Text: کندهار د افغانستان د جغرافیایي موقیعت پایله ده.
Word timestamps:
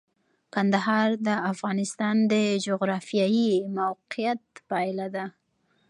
کندهار 0.53 1.09
د 1.27 1.29
افغانستان 1.51 2.15
د 2.31 2.33
جغرافیایي 2.65 3.51
موقیعت 3.77 4.43
پایله 4.69 5.07
ده. 5.15 5.25